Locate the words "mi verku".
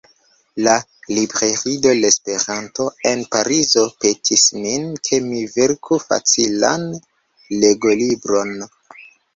5.29-6.03